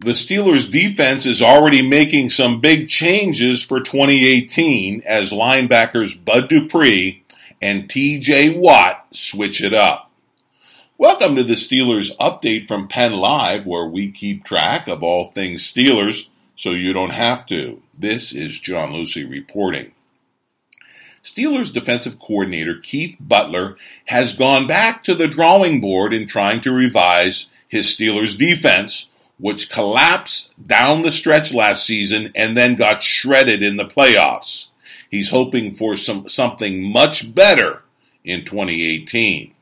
[0.00, 7.24] The Steelers defense is already making some big changes for 2018 as linebackers Bud Dupree
[7.62, 10.10] and TJ Watt switch it up.
[10.98, 15.62] Welcome to the Steelers update from Penn Live, where we keep track of all things
[15.62, 17.80] Steelers so you don't have to.
[17.98, 19.92] This is John Luciew reporting.
[21.22, 26.70] Steelers defensive coordinator Keith Butler has gone back to the drawing board in trying to
[26.70, 33.62] revise his Steelers defense which collapsed down the stretch last season and then got shredded
[33.62, 34.68] in the playoffs.
[35.10, 37.82] He's hoping for some something much better
[38.24, 39.52] in 2018.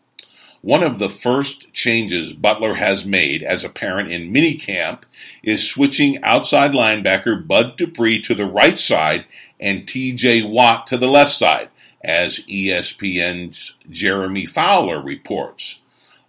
[0.62, 5.03] One of the first changes Butler has made as a parent in minicamp
[5.42, 9.27] is switching outside linebacker Bud Dupree to the right side
[9.61, 11.69] and TJ Watt to the left side,
[12.03, 15.81] as ESPN's Jeremy Fowler reports.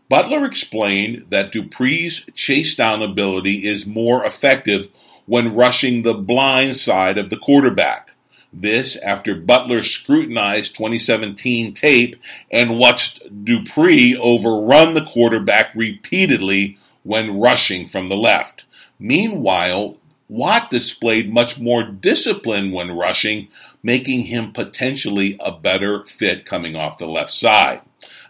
[0.08, 4.88] Butler explained that Dupree's chase down ability is more effective
[5.26, 8.12] when rushing the blind side of the quarterback.
[8.54, 12.16] This after Butler scrutinized 2017 tape
[12.52, 18.66] and watched Dupree overrun the quarterback repeatedly when rushing from the left.
[19.00, 23.48] Meanwhile, Watt displayed much more discipline when rushing,
[23.84, 27.82] making him potentially a better fit coming off the left side.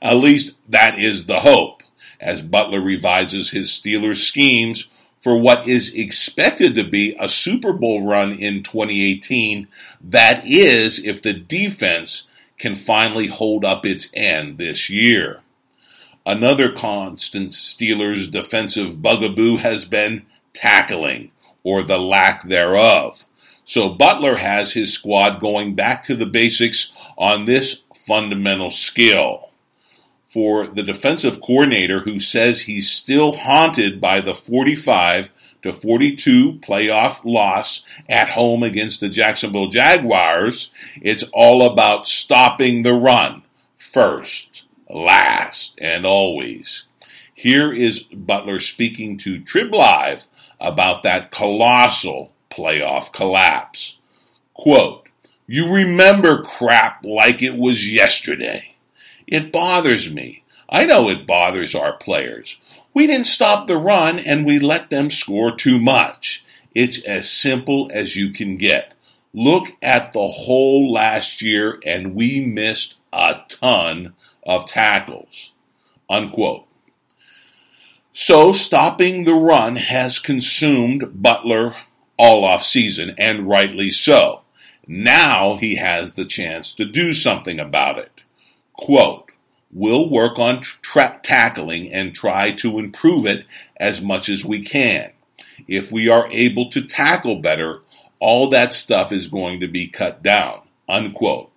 [0.05, 1.81] At least that is the hope,
[2.21, 4.88] as Butler revises his Steelers schemes
[5.19, 9.67] for what is expected to be a Super Bowl run in 2018.
[9.99, 12.27] That is, if the defense
[12.59, 15.41] can finally hold up its end this year.
[16.23, 21.31] Another constant Steelers defensive bugaboo has been tackling,
[21.63, 23.25] or the lack thereof.
[23.63, 29.45] So Butler has his squad going back to the basics on this fundamental skill
[30.35, 35.29] for the defensive coordinator who says he's still haunted by the 45
[35.62, 40.73] to 42 playoff loss at home against the Jacksonville Jaguars.
[41.01, 43.44] It's all about stopping the run
[43.78, 46.90] first, last, and always.
[47.34, 50.28] Here is Butler speaking to Trib Live
[50.59, 54.02] about that colossal playoff collapse.
[54.53, 55.07] Quote,
[55.47, 58.75] You remember crap like it was yesterday.
[59.28, 60.44] It bothers me.
[60.69, 62.59] I know it bothers our players.
[62.94, 66.46] We didn't stop the run and we let them score too much.
[66.74, 68.94] It's as simple as you can get.
[69.34, 75.53] Look at the whole last year and we missed a ton of tackles.
[76.09, 76.66] Unquote.
[78.12, 81.75] So stopping the run has consumed Butler
[82.18, 84.41] all off season and rightly so.
[84.88, 88.24] Now he has the chance to do something about it.
[88.78, 89.31] Quote,
[89.72, 93.46] we'll work on tra- tackling and try to improve it
[93.78, 95.12] as much as we can.
[95.68, 97.81] If we are able to tackle better,
[98.19, 100.62] all that stuff is going to be cut down.
[100.88, 101.52] Unquote.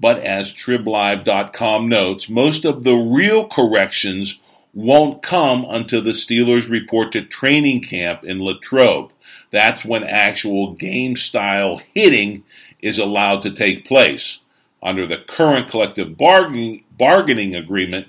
[0.00, 4.40] But as TribLive.com notes, most of the real corrections
[4.74, 9.12] won't come until the Steelers report to training camp in Latrobe.
[9.50, 12.44] That's when actual game style hitting
[12.80, 14.43] is allowed to take place.
[14.84, 18.06] Under the current collective bargaining, bargaining agreement,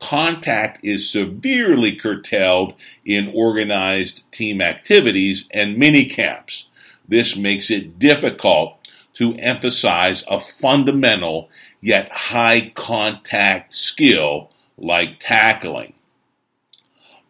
[0.00, 2.74] contact is severely curtailed
[3.04, 6.68] in organized team activities and mini camps.
[7.08, 8.76] This makes it difficult
[9.14, 11.48] to emphasize a fundamental
[11.80, 15.92] yet high contact skill like tackling.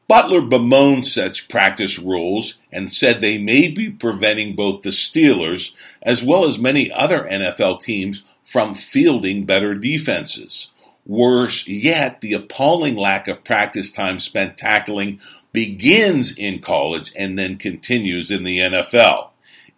[0.08, 6.22] Butler bemoaned such practice rules and said they may be preventing both the Steelers as
[6.22, 10.70] well as many other NFL teams from fielding better defenses.
[11.04, 15.20] Worse yet, the appalling lack of practice time spent tackling
[15.52, 19.30] begins in college and then continues in the NFL.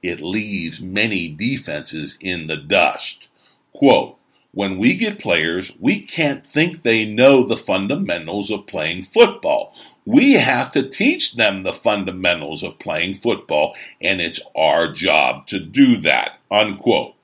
[0.02, 3.30] It leaves many defenses in the dust.
[3.72, 4.16] Quote,
[4.52, 9.74] when we get players, we can't think they know the fundamentals of playing football.
[10.04, 15.58] We have to teach them the fundamentals of playing football, and it's our job to
[15.58, 16.38] do that.
[16.50, 17.14] Unquote.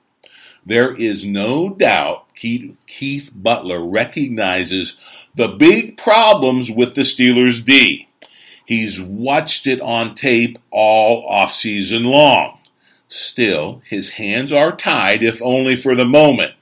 [0.65, 4.97] There is no doubt Keith, Keith Butler recognizes
[5.35, 8.07] the big problems with the Steelers D.
[8.65, 12.57] He's watched it on tape all off season long.
[13.07, 16.53] Still, his hands are tied, if only for the moment.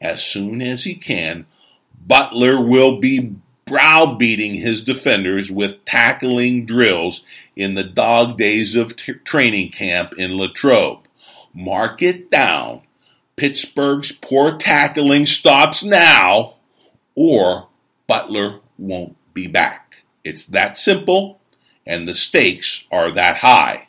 [0.00, 1.46] As soon as he can,
[2.06, 3.36] Butler will be
[3.66, 7.24] browbeating his defenders with tackling drills
[7.56, 11.00] in the dog days of t- training camp in Latrobe.
[11.54, 12.82] Mark it down.
[13.36, 16.54] Pittsburgh's poor tackling stops now,
[17.14, 17.68] or
[18.06, 20.02] Butler won't be back.
[20.22, 21.40] It's that simple,
[21.86, 23.88] and the stakes are that high.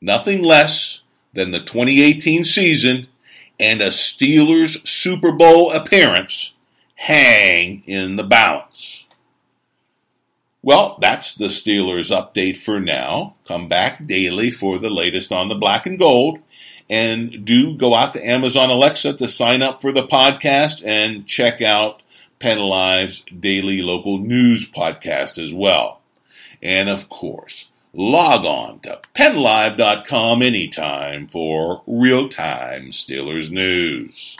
[0.00, 1.02] Nothing less
[1.32, 3.08] than the 2018 season
[3.58, 6.54] and a Steelers Super Bowl appearance
[6.94, 9.06] hang in the balance.
[10.62, 13.36] Well, that's the Steelers update for now.
[13.46, 16.40] Come back daily for the latest on the black and gold.
[16.90, 21.60] And do go out to Amazon Alexa to sign up for the podcast and check
[21.60, 22.02] out
[22.38, 26.00] Penn Live's daily local news podcast as well.
[26.62, 34.38] And of course, log on to pennlive.com anytime for real time Steelers news.